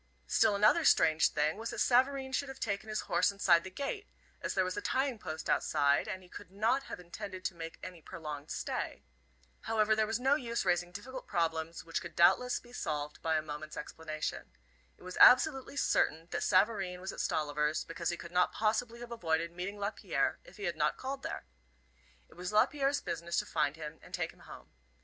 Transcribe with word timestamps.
Still 0.25 0.55
another 0.55 0.83
strange 0.83 1.29
thing 1.29 1.57
was 1.57 1.69
that 1.69 1.77
Savareen 1.79 2.33
should 2.33 2.49
have 2.49 2.59
taken 2.59 2.89
his 2.89 3.01
horse 3.01 3.31
inside 3.31 3.63
the 3.63 3.69
gate, 3.69 4.07
as 4.41 4.55
there 4.55 4.63
was 4.63 4.75
a 4.75 4.81
tying 4.81 5.19
post 5.19 5.47
outside, 5.47 6.07
and 6.07 6.23
he 6.23 6.27
could 6.27 6.49
not 6.49 6.85
have 6.85 6.99
intended 6.99 7.45
to 7.45 7.53
make 7.53 7.77
any 7.83 8.01
prolonged 8.01 8.49
stay. 8.49 9.03
However, 9.65 9.95
there 9.95 10.07
was 10.07 10.19
no 10.19 10.33
use 10.33 10.65
raising 10.65 10.91
difficult 10.91 11.27
problems, 11.27 11.83
which 11.85 12.01
could 12.01 12.15
doubt 12.15 12.39
less 12.39 12.59
be 12.59 12.73
solved 12.73 13.21
by 13.21 13.35
a 13.37 13.43
moment's 13.43 13.77
explanation. 13.77 14.49
It 14.97 15.03
was 15.03 15.17
absolutely 15.21 15.77
certain 15.77 16.29
that 16.31 16.41
Savareen 16.41 16.99
was 16.99 17.13
at 17.13 17.19
Stolliver's 17.19 17.83
because 17.83 18.09
he 18.09 18.17
could 18.17 18.31
not 18.31 18.51
possibly 18.51 19.01
have 19.01 19.11
avoided 19.11 19.51
meeting 19.51 19.77
Lapierre 19.77 20.39
if 20.43 20.57
he 20.57 20.63
had 20.63 20.75
not 20.75 20.97
called 20.97 21.21
there. 21.21 21.45
It 22.27 22.33
was 22.33 22.51
Lapierre's 22.51 23.01
business 23.01 23.37
to 23.37 23.45
find 23.45 23.75
him 23.75 23.99
and 24.01 24.15
take 24.15 24.33
him 24.33 24.39
home. 24.39 24.71